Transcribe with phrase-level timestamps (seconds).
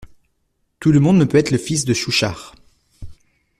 [0.79, 2.55] Tout le monde ne peut être le fils à Chauchard.